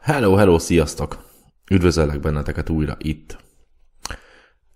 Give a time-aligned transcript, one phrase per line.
[0.00, 1.24] Hello, hello, sziasztok!
[1.70, 3.38] Üdvözöllek benneteket újra itt.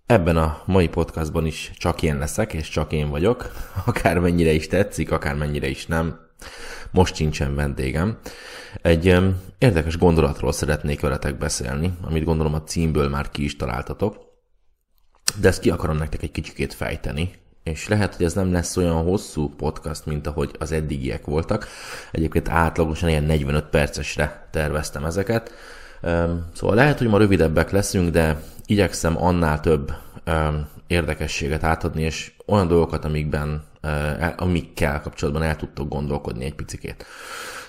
[0.06, 3.50] Ebben a mai podcastban is csak én leszek, és csak én vagyok.
[3.87, 6.18] Akármennyire is tetszik, akármennyire is nem.
[6.91, 8.18] Most sincsen vendégem.
[8.82, 9.16] Egy
[9.59, 14.16] érdekes gondolatról szeretnék veletek beszélni, amit gondolom a címből már ki is találtatok.
[15.41, 17.30] De ezt ki akarom nektek egy kicsikét fejteni,
[17.64, 21.66] és lehet, hogy ez nem lesz olyan hosszú podcast, mint ahogy az eddigiek voltak.
[22.12, 25.52] Egyébként átlagosan ilyen 45 percesre terveztem ezeket.
[26.54, 29.92] Szóval lehet, hogy ma rövidebbek leszünk, de igyekszem annál több
[30.86, 33.65] érdekességet átadni, és olyan dolgokat, amikben,
[34.37, 37.05] amikkel kapcsolatban el tudtok gondolkodni egy picikét.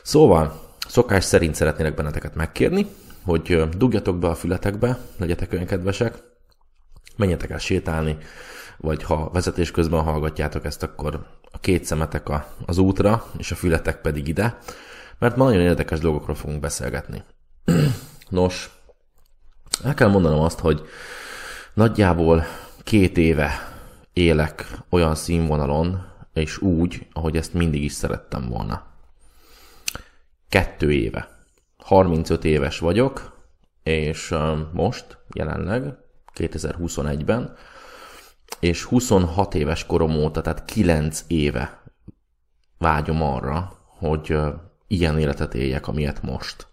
[0.03, 2.87] Szóval, szokás szerint szeretnélek benneteket megkérni,
[3.23, 6.13] hogy dugjatok be a fületekbe, legyetek olyan kedvesek,
[7.15, 8.17] menjetek el sétálni,
[8.77, 13.55] vagy ha vezetés közben hallgatjátok ezt, akkor a két szemetek a, az útra, és a
[13.55, 14.57] fületek pedig ide,
[15.20, 17.23] mert ma nagyon érdekes dolgokról fogunk beszélgetni.
[18.29, 18.70] Nos,
[19.84, 20.81] el kell mondanom azt, hogy
[21.73, 22.46] nagyjából
[22.84, 23.73] két éve
[24.13, 28.85] élek olyan színvonalon, és úgy, ahogy ezt mindig is szerettem volna.
[30.49, 31.29] Kettő éve.
[31.77, 33.43] 35 éves vagyok,
[33.84, 34.35] és
[34.73, 35.98] most, jelenleg,
[36.35, 37.55] 2021-ben
[38.59, 41.81] és 26 éves korom óta, tehát 9 éve
[42.77, 44.37] vágyom arra, hogy
[44.87, 46.67] ilyen életet éljek, amilyet most.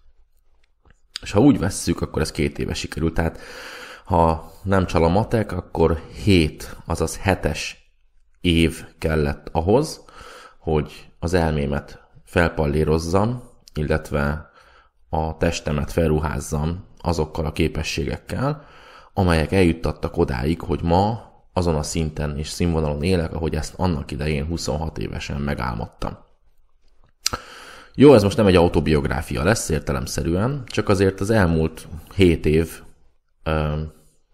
[1.22, 3.14] És ha úgy vesszük, akkor ez két éve sikerült.
[3.14, 3.38] Tehát
[4.04, 7.60] ha nem csal a matek, akkor 7, azaz 7-es
[8.40, 10.04] év kellett ahhoz,
[10.58, 13.42] hogy az elmémet felpallírozzam,
[13.74, 14.50] illetve
[15.08, 18.66] a testemet felruházzam azokkal a képességekkel,
[19.14, 24.46] amelyek eljuttattak odáig, hogy ma azon a szinten és színvonalon élek, ahogy ezt annak idején
[24.46, 26.18] 26 évesen megálmodtam.
[27.94, 32.82] Jó, ez most nem egy autobiográfia lesz értelemszerűen, csak azért az elmúlt 7 év,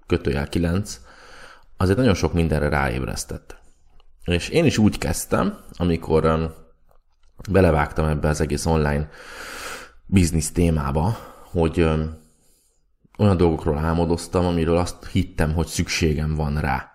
[0.06, 1.00] kötőjel 9,
[1.76, 3.56] azért nagyon sok mindenre ráébresztett.
[4.24, 6.54] És én is úgy kezdtem, amikor
[7.50, 9.10] belevágtam ebbe az egész online
[10.06, 11.80] biznisz témába, hogy
[13.18, 16.90] olyan dolgokról álmodoztam, amiről azt hittem, hogy szükségem van rá.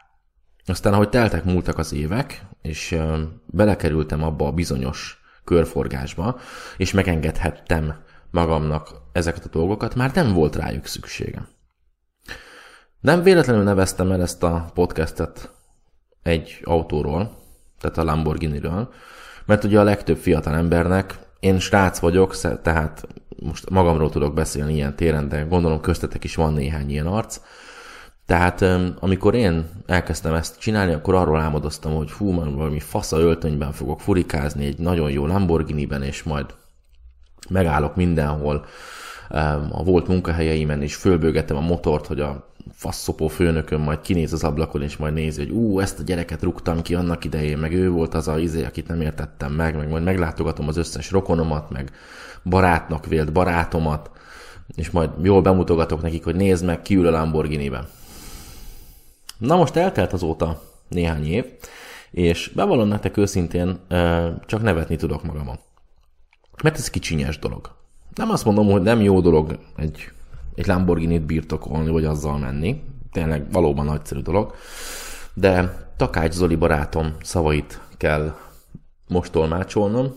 [0.66, 2.98] Aztán, ahogy teltek múltak az évek, és
[3.46, 6.40] belekerültem abba a bizonyos körforgásba,
[6.78, 7.96] és megengedhettem
[8.32, 11.48] magamnak ezeket a dolgokat, már nem volt rájuk szükségem.
[13.00, 15.52] Nem véletlenül neveztem el ezt a podcastet
[16.22, 17.38] egy autóról,
[17.80, 18.94] tehát a Lamborghini-ről,
[19.46, 23.08] mert ugye a legtöbb fiatal embernek, én srác vagyok, tehát
[23.40, 27.40] most magamról tudok beszélni ilyen téren, de gondolom köztetek is van néhány ilyen arc,
[28.34, 28.66] tehát
[29.00, 34.02] amikor én elkezdtem ezt csinálni, akkor arról álmodoztam, hogy fú, man, valami fasza öltönyben fogok
[34.02, 36.46] furikázni egy nagyon jó Lamborghini-ben, és majd
[37.50, 38.66] megállok mindenhol
[39.72, 44.82] a volt munkahelyeimen, és fölbőgetem a motort, hogy a faszopó főnököm majd kinéz az ablakon,
[44.82, 48.14] és majd nézi, hogy ú, ezt a gyereket rúgtam ki annak idején, meg ő volt
[48.14, 51.92] az a izé, akit nem értettem meg, meg majd meglátogatom az összes rokonomat, meg
[52.44, 54.12] barátnak vélt barátomat,
[54.76, 57.88] és majd jól bemutogatok nekik, hogy nézd meg, kiül a Lamborghini-ben.
[59.44, 61.46] Na most eltelt azóta néhány év,
[62.12, 63.80] és bevallom nektek őszintén,
[64.46, 65.60] csak nevetni tudok magamon.
[66.64, 67.76] Mert ez kicsinyes dolog.
[68.16, 70.12] Nem azt mondom, hogy nem jó dolog egy,
[70.56, 72.84] egy Lamborghini-t birtokolni, vagy azzal menni.
[73.12, 74.56] Tényleg valóban nagyszerű dolog.
[75.34, 78.36] De Takács Zoli barátom szavait kell
[79.08, 80.14] most tolmácsolnom,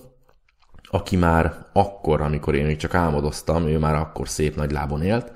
[0.91, 5.33] aki már akkor, amikor én még csak álmodoztam, ő már akkor szép nagy lábon élt,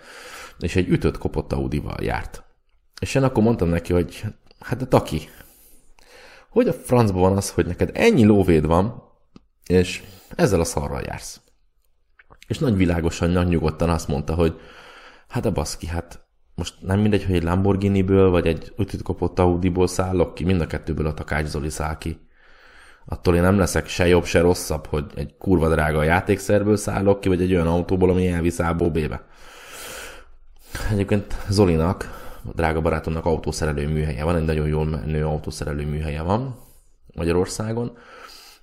[0.58, 2.44] és egy ütött kopott Audival járt.
[3.00, 4.24] És én akkor mondtam neki, hogy
[4.60, 5.28] hát de Taki,
[6.48, 9.02] hogy a francban van az, hogy neked ennyi lóvéd van,
[9.66, 10.02] és
[10.36, 11.40] ezzel a szarral jársz.
[12.46, 14.60] És nagy világosan, nagy nyugodtan azt mondta, hogy
[15.28, 16.24] hát a baszki, hát
[16.54, 20.66] most nem mindegy, hogy egy Lamborghini-ből, vagy egy ütőt kopott Audi-ból szállok ki, mind a
[20.66, 22.28] kettőből a Takács Zoli száll ki.
[23.04, 27.28] Attól én nem leszek se jobb, se rosszabb, hogy egy kurva drága játékszerből szállok ki,
[27.28, 29.24] vagy egy olyan autóból, ami elvisz A-ból B-be.
[30.90, 32.19] Egyébként Zolinak
[32.54, 36.56] drága barátomnak autószerelő műhelye van, egy nagyon jól menő autószerelő műhelye van
[37.14, 37.96] Magyarországon,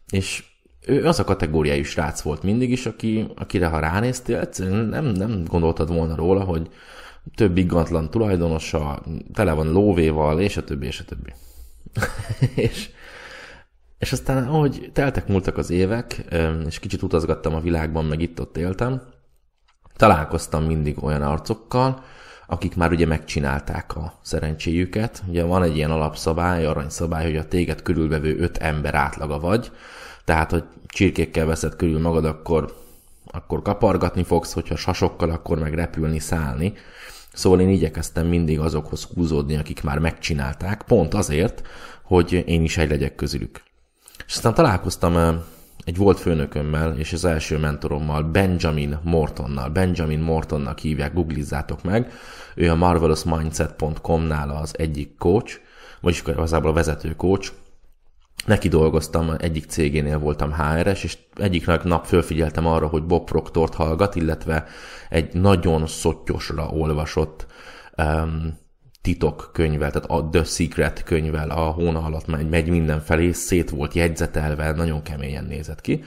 [0.10, 0.44] és
[0.86, 4.50] ő az a kategóriájú srác volt mindig is, aki, akire ha ránéztél,
[4.90, 6.70] nem, nem gondoltad volna róla, hogy
[7.36, 9.04] több igantlan tulajdonosa,
[9.34, 11.34] tele van lóvéval, és a többi, és a többi.
[12.70, 12.90] és,
[13.98, 16.26] és aztán, ahogy teltek múltak az évek,
[16.68, 19.02] és kicsit utazgattam a világban, meg itt-ott éltem,
[19.96, 22.04] találkoztam mindig olyan arcokkal,
[22.48, 25.24] akik már ugye megcsinálták a szerencséjüket.
[25.28, 29.72] Ugye van egy ilyen alapszabály, aranyszabály, hogy a téged körülvevő öt ember átlaga vagy,
[30.24, 32.86] tehát, hogy csirkékkel veszed körül magad, akkor
[33.32, 36.74] akkor kapargatni fogsz, hogyha sasokkal, akkor meg repülni, szállni.
[37.34, 41.62] Szóval én igyekeztem mindig azokhoz húzódni, akik már megcsinálták, pont azért,
[42.04, 43.62] hogy én is egy legyek közülük.
[44.28, 45.44] És aztán találkoztam
[45.88, 49.70] egy volt főnökömmel és az első mentorommal, Benjamin Mortonnal.
[49.70, 52.12] Benjamin Mortonnak hívják, googlizzátok meg.
[52.56, 55.60] Ő a marvelousmindset.com-nál az egyik coach,
[56.02, 57.52] vagyis igazából a vezető coach.
[58.46, 64.16] Neki dolgoztam, egyik cégénél voltam HRS, és egyik nap fölfigyeltem arra, hogy Bob Proctort hallgat,
[64.16, 64.66] illetve
[65.10, 67.46] egy nagyon szottyosra olvasott
[67.98, 68.58] um,
[69.08, 73.94] titok könyvvel, tehát a The Secret könyvvel a hóna alatt megy, megy mindenfelé, szét volt
[73.94, 76.04] jegyzetelve, nagyon keményen nézett ki.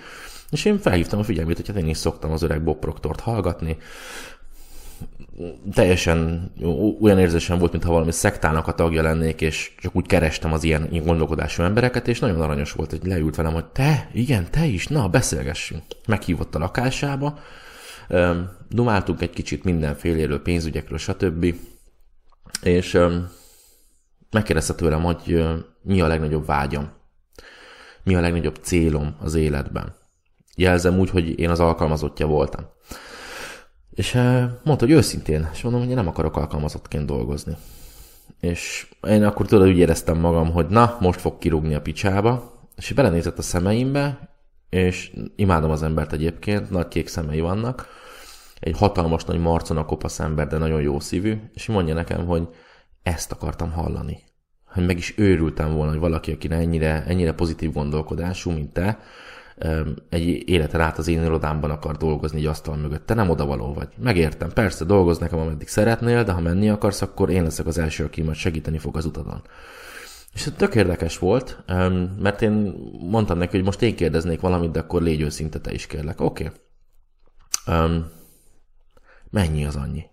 [0.50, 3.76] És én felhívtam a figyelmét, hogy hát én is szoktam az öreg Bob Proctort hallgatni,
[5.72, 6.50] teljesen
[7.00, 10.88] olyan érzésem volt, mintha valami szektának a tagja lennék, és csak úgy kerestem az ilyen,
[10.90, 14.86] ilyen gondolkodású embereket, és nagyon aranyos volt, hogy leült velem, hogy te, igen, te is,
[14.86, 15.82] na, beszélgessünk.
[16.06, 17.38] Meghívott a lakásába,
[18.68, 21.54] dumáltunk egy kicsit mindenféléről, pénzügyekről, stb.
[22.62, 22.98] És
[24.30, 25.44] megkérdezte tőlem, hogy
[25.82, 26.90] mi a legnagyobb vágyam,
[28.02, 29.94] mi a legnagyobb célom az életben.
[30.56, 32.64] Jelzem úgy, hogy én az alkalmazottja voltam.
[33.90, 34.12] És
[34.64, 37.56] mondta, hogy őszintén, és mondom, hogy én nem akarok alkalmazottként dolgozni.
[38.40, 42.92] És én akkor tudod, úgy éreztem magam, hogy na, most fog kirúgni a picsába, és
[42.92, 44.28] belenézett a szemeimbe,
[44.68, 47.88] és imádom az embert egyébként, nagy kék szemei vannak,
[48.60, 52.48] egy hatalmas nagy marcon a kopasz ember, de nagyon jó szívű, és mondja nekem, hogy
[53.02, 54.18] ezt akartam hallani.
[54.64, 58.98] Hogy meg is őrültem volna, hogy valaki, aki ennyire, ennyire pozitív gondolkodású, mint te,
[60.08, 63.06] egy életen át az én irodámban akar dolgozni egy asztal mögött.
[63.06, 63.88] Te nem odavaló vagy.
[63.98, 68.04] Megértem, persze, dolgoz nekem, ameddig szeretnél, de ha menni akarsz, akkor én leszek az első,
[68.04, 69.42] aki majd segíteni fog az utadon.
[70.32, 71.62] És ez tök érdekes volt,
[72.18, 72.74] mert én
[73.10, 76.20] mondtam neki, hogy most én kérdeznék valamit, de akkor légy őszinte, te is kérlek.
[76.20, 76.50] Oké.
[77.64, 77.88] Okay.
[79.30, 80.04] Mennyi az annyi?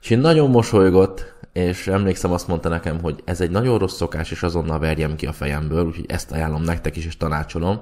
[0.00, 4.30] És én nagyon mosolygott, és emlékszem azt mondta nekem, hogy ez egy nagyon rossz szokás,
[4.30, 7.80] és azonnal verjem ki a fejemből, úgyhogy ezt ajánlom nektek is, és tanácsolom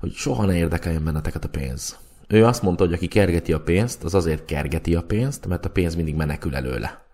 [0.00, 1.98] hogy soha ne érdekeljen benneteket a pénz.
[2.28, 5.70] Ő azt mondta, hogy aki kergeti a pénzt, az azért kergeti a pénzt, mert a
[5.70, 7.06] pénz mindig menekül előle.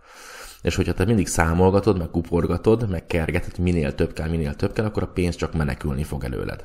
[0.63, 4.85] És hogyha te mindig számolgatod, meg kuporgatod, meg kergeted, minél több kell, minél több kell,
[4.85, 6.63] akkor a pénz csak menekülni fog előled.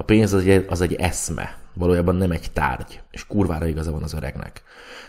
[0.00, 4.02] A pénz az egy, az egy eszme, valójában nem egy tárgy, és kurvára igaza van
[4.02, 4.62] az öregnek.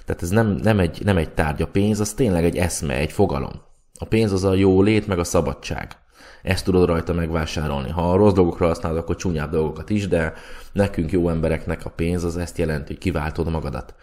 [0.05, 3.11] Tehát ez nem, nem, egy, nem egy tárgy, a pénz az tényleg egy eszme, egy
[3.11, 3.61] fogalom.
[3.99, 5.97] A pénz az a jó lét, meg a szabadság.
[6.43, 7.89] Ezt tudod rajta megvásárolni.
[7.89, 10.33] Ha a rossz dolgokra használod, akkor csúnyább dolgokat is, de
[10.71, 13.95] nekünk jó embereknek a pénz az ezt jelenti, hogy kiváltod magadat.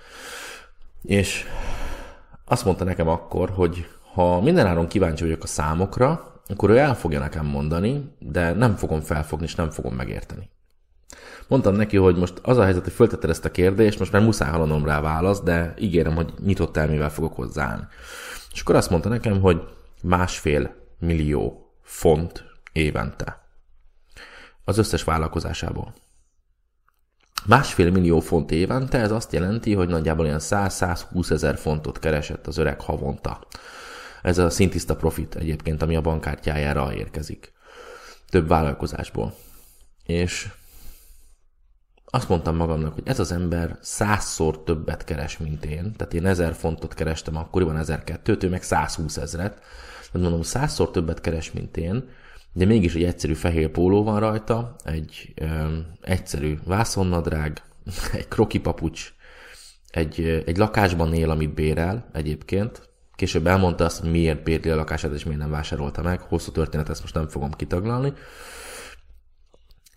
[1.02, 1.44] És
[2.44, 7.18] azt mondta nekem akkor, hogy ha mindenáron kíváncsi vagyok a számokra, akkor ő el fogja
[7.18, 10.50] nekem mondani, de nem fogom felfogni, és nem fogom megérteni.
[11.48, 14.50] Mondtam neki, hogy most az a helyzet, hogy föltetted ezt a kérdést, most már muszáj
[14.50, 17.86] hallanom rá választ, de ígérem, hogy nyitott elmével fogok hozzáállni.
[18.52, 19.62] És akkor azt mondta nekem, hogy
[20.02, 23.46] másfél millió font évente.
[24.64, 25.94] Az összes vállalkozásából.
[27.46, 32.56] Másfél millió font évente, ez azt jelenti, hogy nagyjából ilyen 100-120 ezer fontot keresett az
[32.58, 33.46] öreg havonta.
[34.22, 37.52] Ez a szintiszta profit egyébként, ami a bankkártyájára érkezik.
[38.28, 39.34] Több vállalkozásból.
[40.06, 40.48] És
[42.10, 45.92] azt mondtam magamnak, hogy ez az ember százszor többet keres, mint én.
[45.96, 49.60] Tehát én ezer fontot kerestem akkoriban, ezer kettőt, ő meg 120 ezret
[50.12, 52.08] mondom, százszor többet keres, mint én,
[52.52, 57.62] de mégis egy egyszerű fehér póló van rajta, egy ö, egyszerű vászonnadrág,
[58.12, 59.12] egy kroki papucs,
[59.90, 62.88] egy, egy lakásban él, amit bérel egyébként.
[63.16, 66.20] Később elmondta azt, miért bérli a lakását, és miért nem vásárolta meg.
[66.20, 68.12] Hosszú történet, ezt most nem fogom kitaglalni.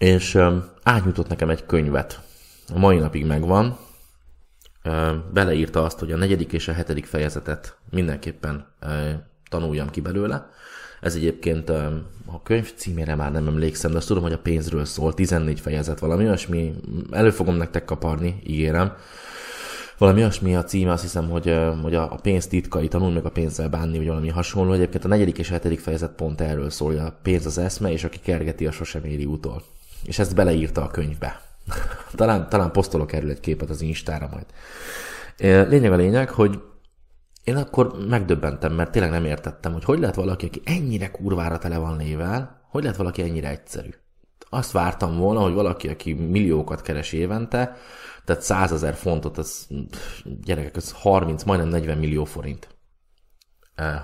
[0.01, 0.37] És
[0.83, 2.21] átnyújtott nekem egy könyvet.
[2.73, 3.77] A mai napig megvan.
[5.33, 8.65] Beleírta azt, hogy a negyedik és a hetedik fejezetet mindenképpen
[9.49, 10.49] tanuljam ki belőle.
[11.01, 15.13] Ez egyébként a könyv címére már nem emlékszem, de azt tudom, hogy a pénzről szól,
[15.13, 16.73] 14 fejezet, valami olyasmi,
[17.11, 18.93] elő fogom nektek kaparni, ígérem.
[19.97, 23.69] Valami olyasmi a címe, azt hiszem, hogy, hogy a pénz titkai, tanul meg a pénzzel
[23.69, 24.73] bánni, vagy valami hasonló.
[24.73, 27.91] Egyébként a negyedik és a hetedik fejezet pont erről szól, hogy a pénz az eszme,
[27.91, 29.63] és aki kergeti, a sosem éri utol.
[30.03, 31.41] És ezt beleírta a könyvbe.
[32.15, 34.45] talán, talán posztolok erről egy képet az Instára majd.
[35.69, 36.61] Lényeg a lényeg, hogy
[37.43, 41.77] én akkor megdöbbentem, mert tényleg nem értettem, hogy hogy lehet valaki, aki ennyire kurvára tele
[41.77, 43.89] van nével, hogy lehet valaki ennyire egyszerű.
[44.49, 47.77] Azt vártam volna, hogy valaki, aki milliókat keres évente,
[48.25, 49.67] tehát százezer fontot, az
[50.41, 52.67] gyerekek, az 30, majdnem 40 millió forint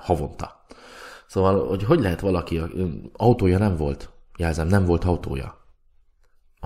[0.01, 0.65] havonta.
[1.27, 2.61] Szóval, hogy hogy lehet valaki,
[3.13, 5.57] autója nem volt, jelzem, nem volt autója.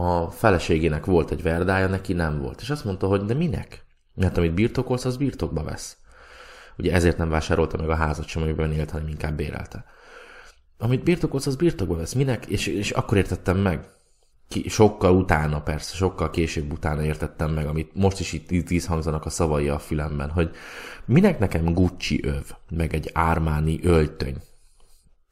[0.01, 2.61] A feleségének volt egy verdája, neki nem volt.
[2.61, 3.85] És azt mondta, hogy de minek?
[4.15, 5.97] Mert amit birtokolsz, az birtokba vesz.
[6.77, 9.85] Ugye ezért nem vásárolta meg a házat sem, amiben élt, hanem inkább bérelte.
[10.77, 12.13] Amit birtokolsz, az birtokba vesz.
[12.13, 12.45] Minek?
[12.45, 13.89] És, és akkor értettem meg.
[14.47, 19.25] Ki, sokkal utána, persze, sokkal később utána értettem meg, amit most is itt, itt hangzanak
[19.25, 20.51] a szavai a fülemben, hogy
[21.05, 24.35] minek nekem Gucci öv, meg egy Ármáni öltöny.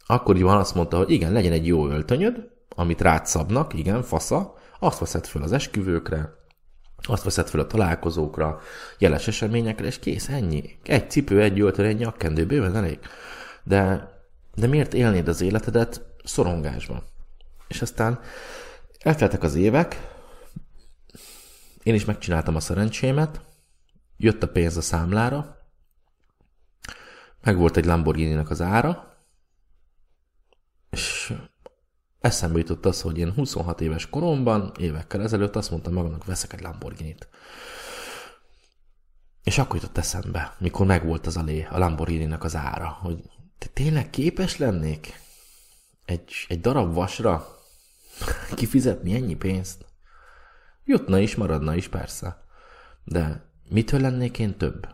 [0.06, 5.00] Akkoriban azt mondta, hogy igen, legyen egy jó öltönyöd, amit rád szabnak, igen, fasza, azt
[5.00, 6.38] veszed föl az esküvőkre,
[7.02, 8.60] azt veszed fel a találkozókra,
[8.98, 10.80] jeles eseményekre, és kész, ennyi.
[10.84, 13.00] Egy cipő, egy öltön, egy nyakkendő, bőven elég.
[13.64, 14.12] De,
[14.56, 17.04] de miért élnéd az életedet szorongásban?
[17.68, 18.20] És aztán
[19.00, 20.08] elteltek az évek,
[21.84, 23.42] én is megcsináltam a szerencsémet,
[24.18, 25.58] jött a pénz a számlára,
[27.44, 29.18] meg volt egy Lamborghini-nek az ára,
[30.90, 31.34] és
[32.20, 36.62] eszembe jutott az, hogy én 26 éves koromban, évekkel ezelőtt azt mondtam magamnak, veszek egy
[36.62, 37.28] Lamborghini-t.
[39.44, 43.68] És akkor jutott eszembe, mikor megvolt az a lé, a lamborghini az ára, hogy te
[43.74, 45.20] tényleg képes lennék
[46.06, 47.48] egy, egy darab vasra
[48.56, 49.86] kifizetni ennyi pénzt?
[50.84, 52.44] Jutna is, maradna is, persze.
[53.04, 54.88] De mitől lennék én több?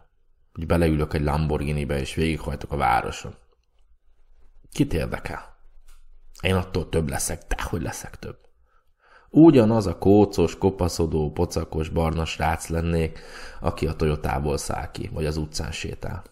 [0.53, 3.35] Hogy beleülök egy Lamborghini-be és végighajtok a városon.
[4.71, 5.54] Kit érdekel?
[6.45, 8.37] Én attól több leszek, de hogy leszek több.
[9.29, 13.19] Ugyanaz a kócos, kopaszodó, pocakos, barna srác lennék,
[13.59, 16.23] aki a Toyotából száll ki, vagy az utcán sétál.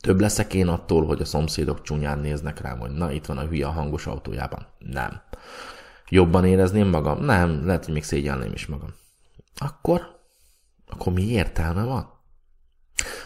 [0.00, 3.46] Több leszek én attól, hogy a szomszédok csúnyán néznek rám, hogy na, itt van a
[3.46, 4.66] hülye a hangos autójában.
[4.78, 5.20] Nem.
[6.08, 7.24] Jobban érezném magam?
[7.24, 8.94] Nem, lehet, hogy még szégyelném is magam.
[9.56, 10.20] Akkor?
[10.86, 12.20] Akkor mi értelme van?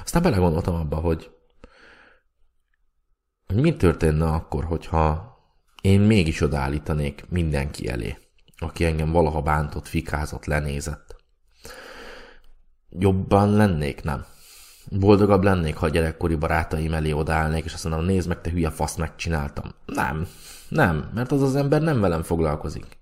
[0.02, 1.30] Aztán belegondoltam abba, hogy,
[3.46, 5.35] hogy mi történne akkor, hogyha
[5.86, 8.18] én mégis odaállítanék mindenki elé,
[8.58, 11.16] aki engem valaha bántott, fikázott, lenézett.
[12.90, 14.24] Jobban lennék, nem.
[14.90, 18.70] Boldogabb lennék, ha a gyerekkori barátaim elé odaállnék, és azt mondom, nézd meg, te hülye
[18.70, 19.74] fasz, megcsináltam.
[19.86, 20.26] Nem,
[20.68, 22.98] nem, mert az az ember nem velem foglalkozik.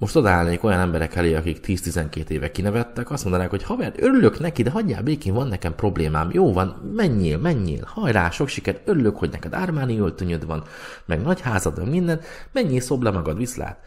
[0.00, 4.62] Most odaállnék olyan emberek elé, akik 10-12 éve kinevettek, azt mondanák, hogy haver, örülök neki,
[4.62, 6.30] de hagyjál békén, van nekem problémám.
[6.32, 10.64] Jó van, menjél, menjél, hajrá, sok sikert, örülök, hogy neked ármáni öltönyöd van,
[11.04, 12.20] meg nagy házad, meg minden,
[12.52, 13.78] menjél, szob le magad, viszlát.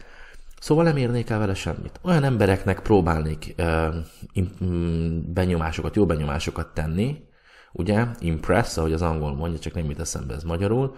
[0.60, 2.00] Szóval nem érnék el vele semmit.
[2.02, 3.94] Olyan embereknek próbálnék uh,
[5.32, 7.24] benyomásokat, jó benyomásokat tenni,
[7.72, 10.96] ugye, impress, ahogy az angol mondja, csak nem mit eszembe ez magyarul,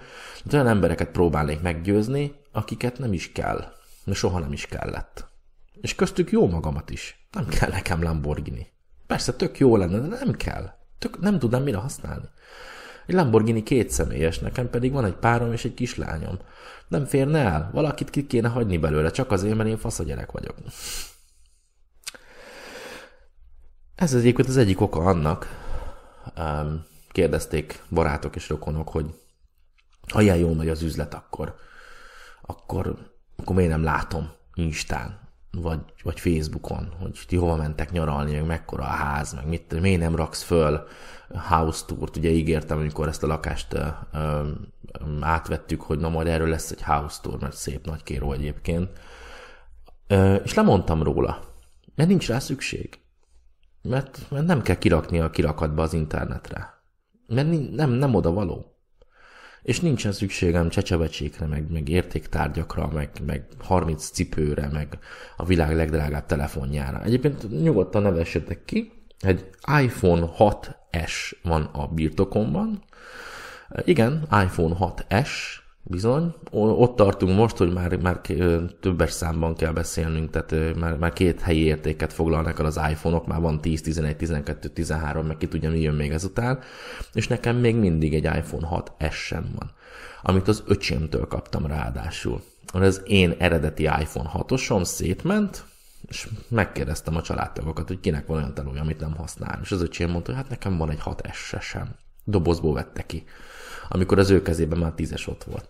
[0.52, 3.75] olyan embereket próbálnék meggyőzni, akiket nem is kell de
[4.14, 5.28] soha nem is kellett.
[5.80, 7.28] És köztük jó magamat is.
[7.32, 8.72] Nem kell nekem Lamborghini.
[9.06, 10.70] Persze tök jó lenne, de nem kell.
[10.98, 12.28] Tök nem tudnám mire használni.
[13.06, 16.38] Egy Lamborghini két személyes, nekem pedig van egy párom és egy kislányom.
[16.88, 17.70] Nem férne el?
[17.72, 20.54] Valakit ki kéne hagyni belőle, csak azért, mert én fasz a gyerek vagyok.
[23.94, 25.48] Ez egyébként az egyik oka annak,
[27.12, 29.14] kérdezték barátok és rokonok, hogy
[30.12, 31.56] ha ilyen jól megy az üzlet, akkor,
[32.42, 35.18] akkor akkor miért nem látom Instán,
[35.50, 40.00] vagy, vagy Facebookon, hogy ti hova mentek nyaralni, meg mekkora a ház, meg mit, miért
[40.00, 40.86] nem raksz föl
[41.48, 44.50] house tourt, ugye ígértem, amikor ezt a lakást ö, ö,
[45.20, 48.90] átvettük, hogy na majd erről lesz egy house tour, mert szép nagy kéró egyébként.
[50.06, 51.40] Ö, és lemondtam róla,
[51.94, 52.98] mert nincs rá szükség.
[53.82, 56.82] Mert, mert nem kell kirakni a kirakatba az internetre.
[57.26, 58.75] Mert nem, nem oda való
[59.66, 64.98] és nincsen szükségem csecsevecsékre, meg, meg értéktárgyakra, meg, meg 30 cipőre, meg
[65.36, 67.02] a világ legdrágább telefonjára.
[67.02, 69.50] Egyébként nyugodtan nevessetek ki, egy
[69.82, 72.82] iPhone 6S van a birtokomban.
[73.84, 75.28] Igen, iPhone 6S,
[75.88, 76.34] Bizony.
[76.50, 78.20] Ott tartunk most, hogy már, már
[78.80, 83.40] többes számban kell beszélnünk, tehát már, már két helyi értéket foglalnak el az iPhone-ok, már
[83.40, 86.58] van 10, 11, 12, 13, meg ki tudja, mi jön még ezután,
[87.12, 89.70] és nekem még mindig egy iPhone 6S sem van,
[90.22, 92.42] amit az öcsémtől kaptam ráadásul.
[92.72, 95.64] Az én eredeti iPhone 6-osom szétment,
[96.08, 99.58] és megkérdeztem a családtagokat, hogy kinek van olyan telója, amit nem használ.
[99.62, 101.94] És az öcsém mondta, hogy hát nekem van egy 6S sem.
[102.24, 103.24] Dobozból vette ki
[103.88, 105.68] amikor az ő kezében már tízes ott volt.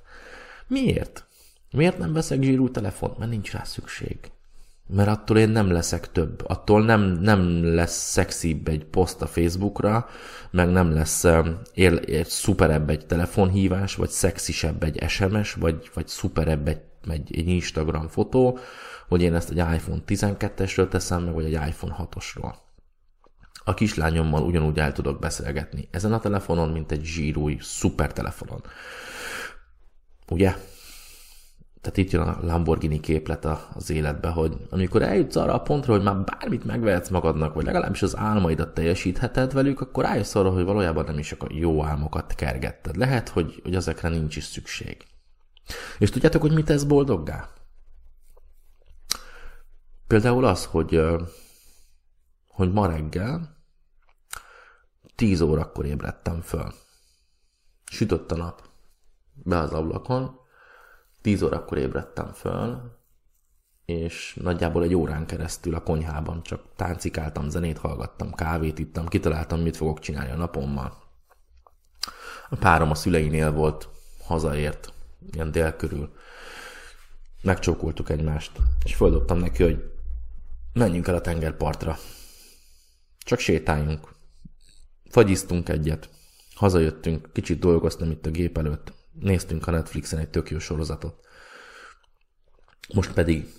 [0.66, 1.26] Miért?
[1.70, 3.18] Miért nem veszek zsírú telefont?
[3.18, 4.18] Mert nincs rá szükség.
[4.88, 6.44] Mert attól én nem leszek több.
[6.46, 10.08] Attól nem, nem lesz szexibb egy poszt a Facebookra,
[10.50, 11.24] meg nem lesz
[11.74, 17.48] ér, ér, szuperebb egy telefonhívás, vagy szexisebb egy SMS, vagy, vagy szuperebb egy, egy, egy
[17.48, 18.58] Instagram fotó,
[19.08, 22.54] hogy én ezt egy iPhone 12-esről teszem meg, vagy egy iPhone 6-osról.
[23.64, 28.62] A kislányommal ugyanúgy el tudok beszélgetni ezen a telefonon, mint egy zsírúj szuper telefonon.
[30.28, 30.54] Ugye?
[31.86, 36.02] tehát itt jön a Lamborghini képlet az életbe, hogy amikor eljutsz arra a pontra, hogy
[36.02, 41.04] már bármit megvehetsz magadnak, vagy legalábbis az álmaidat teljesítheted velük, akkor rájössz arra, hogy valójában
[41.04, 42.96] nem is a jó álmokat kergetted.
[42.96, 45.04] Lehet, hogy, hogy ezekre nincs is szükség.
[45.98, 47.48] És tudjátok, hogy mit tesz boldoggá?
[50.06, 51.00] Például az, hogy,
[52.48, 53.56] hogy ma reggel
[55.14, 56.72] 10 órakor ébredtem föl.
[57.90, 58.65] Sütött a nap
[59.42, 60.40] be az ablakon,
[61.20, 62.94] 10 órakor ébredtem föl,
[63.84, 69.76] és nagyjából egy órán keresztül a konyhában csak táncikáltam, zenét hallgattam, kávét ittam, kitaláltam, mit
[69.76, 71.04] fogok csinálni a napommal.
[72.48, 73.88] A párom a szüleinél volt,
[74.24, 74.92] hazaért,
[75.32, 76.14] ilyen dél körül.
[77.42, 78.52] Megcsókoltuk egymást,
[78.84, 79.92] és földobtam neki, hogy
[80.72, 81.96] menjünk el a tengerpartra.
[83.18, 84.08] Csak sétáljunk.
[85.10, 86.08] Fagyiztunk egyet.
[86.54, 88.92] Hazajöttünk, kicsit dolgoztam itt a gép előtt.
[89.20, 91.26] Néztünk a Netflixen egy tök jó sorozatot.
[92.94, 93.52] Most pedig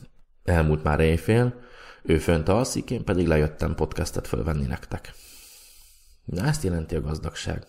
[0.44, 1.60] elmúlt már éjfél,
[2.04, 5.14] ő fönt alszik, én pedig lejöttem podcastet fölvenni nektek.
[6.26, 7.68] De ezt jelenti a gazdagság.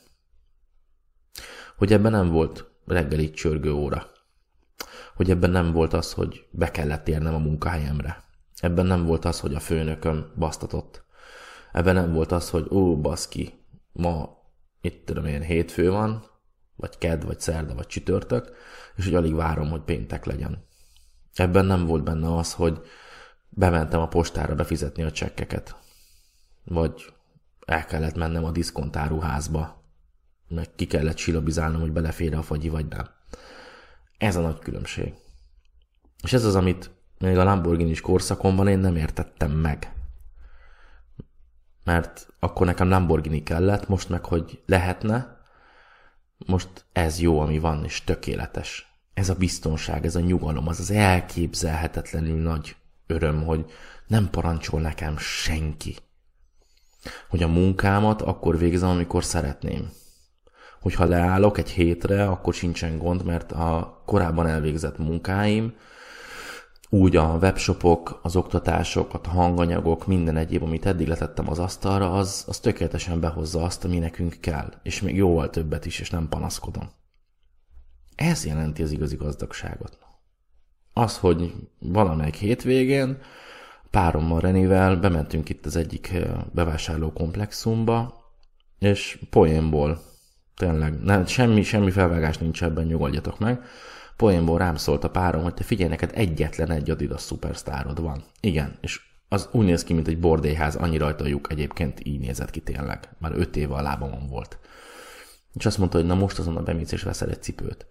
[1.76, 4.10] Hogy ebben nem volt reggeli csörgő óra.
[5.14, 8.24] Hogy ebben nem volt az, hogy be kellett érnem a munkahelyemre.
[8.56, 11.04] Ebben nem volt az, hogy a főnököm basztatott.
[11.72, 14.36] Ebben nem volt az, hogy ó, baszki, ma
[14.80, 16.24] itt tudom én, hétfő van,
[16.78, 18.56] vagy ked, vagy szerda, vagy csütörtök,
[18.96, 20.64] és hogy alig várom, hogy péntek legyen.
[21.34, 22.80] Ebben nem volt benne az, hogy
[23.48, 25.76] bementem a postára befizetni a csekkeket,
[26.64, 27.12] vagy
[27.66, 29.82] el kellett mennem a diszkontáruházba,
[30.48, 33.08] meg ki kellett silabizálnom, hogy belefér a fagyi, vagy nem.
[34.18, 35.14] Ez a nagy különbség.
[36.22, 39.92] És ez az, amit még a lamborghini korszakomban én nem értettem meg.
[41.84, 45.37] Mert akkor nekem Lamborghini kellett, most meg, hogy lehetne,
[46.46, 48.92] most ez jó, ami van, és tökéletes.
[49.14, 52.76] Ez a biztonság, ez a nyugalom, az az elképzelhetetlenül nagy
[53.06, 53.70] öröm, hogy
[54.06, 55.96] nem parancsol nekem senki.
[57.28, 59.90] Hogy a munkámat akkor végzem, amikor szeretném.
[60.80, 65.74] Hogyha leállok egy hétre, akkor sincsen gond, mert a korábban elvégzett munkáim
[66.88, 72.44] úgy a webshopok, az oktatások, a hanganyagok, minden egyéb, amit eddig letettem az asztalra, az,
[72.46, 76.90] az tökéletesen behozza azt, ami nekünk kell, és még jóval többet is, és nem panaszkodom.
[78.14, 79.98] Ez jelenti az igazi gazdagságot.
[80.92, 83.18] Az, hogy valamelyik hétvégén
[83.90, 86.12] párommal Renivel bementünk itt az egyik
[86.52, 88.24] bevásárló komplexumba,
[88.78, 90.00] és poénból,
[90.56, 93.64] tényleg, nem, semmi, semmi felvágás nincs ebben, nyugodjatok meg,
[94.18, 98.22] poénból rám szólt a párom, hogy te figyelj, neked egyetlen egy Adidas szupersztárod van.
[98.40, 102.50] Igen, és az úgy néz ki, mint egy bordélyház, annyi rajta lyuk, egyébként így nézett
[102.50, 103.08] ki tényleg.
[103.18, 104.58] Már öt éve a lábamon volt.
[105.54, 107.86] És azt mondta, hogy na most azon a bemész és veszel egy cipőt.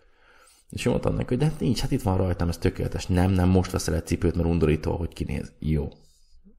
[0.69, 3.05] És én mondtam neki, hogy de hát nincs, hát itt van rajtam, ez tökéletes.
[3.05, 5.51] Nem, nem, most veszel egy cipőt, mert undorító, hogy kinéz.
[5.59, 5.89] Jó.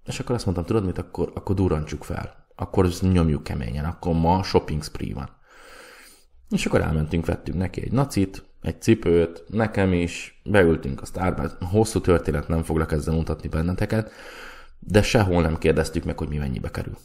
[0.04, 2.46] És akkor azt mondtam, tudod mit, akkor, akkor durrantsuk fel.
[2.54, 5.36] Akkor nyomjuk keményen, akkor ma shopping spree van.
[6.50, 12.00] És akkor elmentünk, vettünk neki egy nacit, egy cipőt, nekem is, beültünk a sztárba, hosszú
[12.00, 14.10] történet, nem foglak ezzel mutatni benneteket,
[14.78, 16.96] de sehol nem kérdeztük meg, hogy mi mennyibe kerül.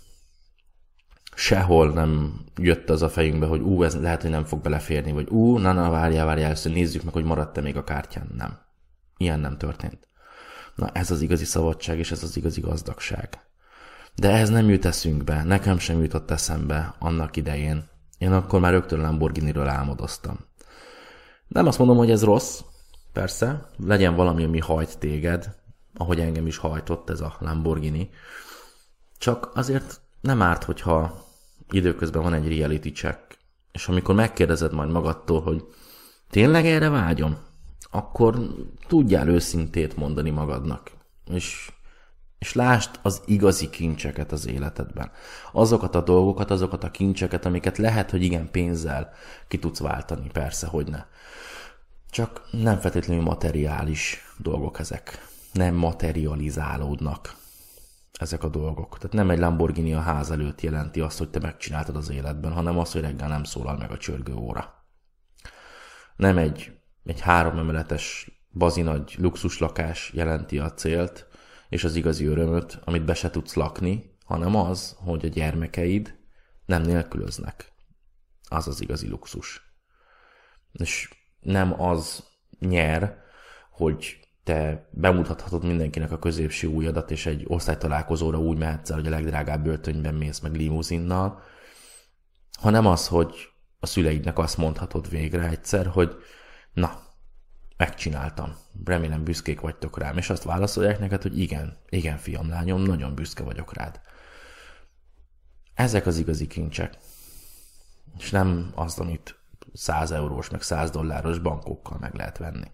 [1.36, 5.30] Sehol nem jött az a fejünkbe, hogy ú, ez lehet, hogy nem fog beleférni, vagy
[5.30, 8.28] ú, na, na, várjál, várjál, először nézzük meg, hogy maradt-e még a kártyán.
[8.38, 8.58] Nem.
[9.18, 10.08] Ilyen nem történt.
[10.76, 13.40] Na, ez az igazi szabadság, és ez az igazi gazdagság.
[14.16, 17.92] De ez nem jut eszünkbe, nekem sem jutott eszembe annak idején.
[18.24, 20.40] Én akkor már rögtön Lamborghini-ről álmodoztam.
[21.48, 22.62] Nem azt mondom, hogy ez rossz,
[23.14, 25.56] persze, legyen valami, ami hajt téged,
[25.98, 28.10] ahogy engem is hajtott ez a Lamborghini.
[29.18, 31.26] Csak azért nem árt, hogyha
[31.70, 33.38] időközben van egy reality check,
[33.72, 35.66] és amikor megkérdezed majd magadtól, hogy
[36.30, 37.38] tényleg erre vágyom,
[37.92, 38.40] akkor
[38.88, 40.92] tudjál őszintét mondani magadnak.
[41.30, 41.72] És,
[42.44, 45.12] és lásd az igazi kincseket az életedben.
[45.52, 49.12] Azokat a dolgokat, azokat a kincseket, amiket lehet, hogy igen pénzzel
[49.48, 51.06] ki tudsz váltani, persze, hogy ne.
[52.10, 55.28] Csak nem feltétlenül materiális dolgok ezek.
[55.52, 57.36] Nem materializálódnak
[58.14, 58.98] ezek a dolgok.
[58.98, 62.80] Tehát nem egy Lamborghini a ház előtt jelenti azt, hogy te megcsináltad az életben, hanem
[62.80, 64.86] azt, hogy reggel nem szólal meg a csörgő óra.
[66.16, 66.72] Nem egy,
[67.06, 71.28] egy három emeletes bazinagy luxuslakás jelenti a célt,
[71.74, 76.18] és az igazi örömöt, amit be se tudsz lakni, hanem az, hogy a gyermekeid
[76.66, 77.72] nem nélkülöznek.
[78.50, 79.76] Az az igazi luxus.
[80.72, 82.24] És nem az
[82.60, 83.18] nyer,
[83.72, 89.10] hogy te bemutathatod mindenkinek a középső újadat, és egy osztálytalálkozóra úgy mehetsz el, hogy a
[89.10, 91.42] legdrágább börtönben mész meg limuzinnal,
[92.60, 93.36] hanem az, hogy
[93.80, 96.16] a szüleidnek azt mondhatod végre egyszer, hogy
[96.74, 97.03] na,
[97.84, 98.56] megcsináltam.
[98.86, 103.44] Remélem büszkék vagytok rám, és azt válaszolják neked, hogy igen, igen, fiam, lányom, nagyon büszke
[103.44, 104.00] vagyok rád.
[105.74, 106.98] Ezek az igazi kincsek.
[108.20, 109.36] És nem az, amit
[109.74, 112.72] 100 eurós, meg 100 dolláros bankokkal meg lehet venni.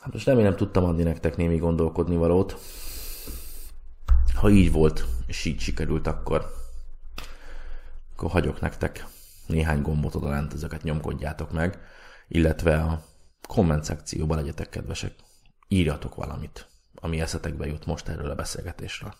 [0.00, 2.58] Hát most remélem tudtam adni nektek némi gondolkodni valót.
[4.34, 6.46] Ha így volt, és így sikerült, akkor,
[8.14, 9.06] akkor hagyok nektek
[9.46, 11.78] néhány gombot oda lent, ezeket nyomkodjátok meg,
[12.28, 13.04] illetve a
[13.48, 15.14] komment szekcióban legyetek kedvesek,
[15.68, 19.14] írjatok valamit, ami eszetekbe jut most erről a beszélgetésről.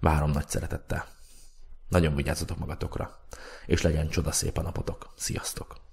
[0.00, 1.06] Várom nagy szeretettel.
[1.88, 3.26] Nagyon vigyázzatok magatokra,
[3.66, 5.12] és legyen csoda szép a napotok.
[5.16, 5.89] Sziasztok!